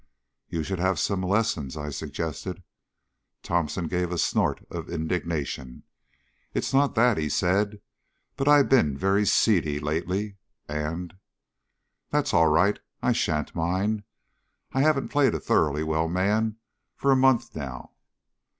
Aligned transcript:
"You 0.49 0.63
should 0.63 0.79
have 0.79 0.97
some 0.97 1.21
lessons," 1.21 1.77
I 1.77 1.91
suggested. 1.91 2.63
Thomson 3.43 3.85
gave 3.87 4.11
a 4.11 4.17
snort 4.17 4.65
of 4.71 4.89
indignation. 4.89 5.83
"It's 6.55 6.73
not 6.73 6.95
that," 6.95 7.19
he 7.19 7.29
said. 7.29 7.79
"But 8.35 8.47
I've 8.47 8.67
been 8.67 8.97
very 8.97 9.27
seedy 9.27 9.79
lately, 9.79 10.37
and" 10.67 11.13
"That's 12.09 12.33
all 12.33 12.47
right; 12.47 12.79
I 13.03 13.11
shan't 13.11 13.53
mind. 13.53 14.01
I 14.73 14.81
haven't 14.81 15.09
played 15.09 15.35
a 15.35 15.39
thoroughly 15.39 15.83
well 15.83 16.07
man 16.09 16.57
for 16.95 17.11
a 17.11 17.15
month, 17.15 17.55
now." 17.55 17.91